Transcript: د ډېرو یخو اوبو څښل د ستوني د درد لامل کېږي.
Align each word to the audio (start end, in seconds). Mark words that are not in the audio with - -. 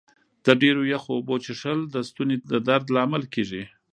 د 0.45 0.47
ډېرو 0.61 0.81
یخو 0.93 1.09
اوبو 1.17 1.35
څښل 1.45 1.79
د 1.93 1.95
ستوني 2.09 2.35
د 2.51 2.53
درد 2.67 2.85
لامل 2.95 3.23
کېږي. 3.33 3.63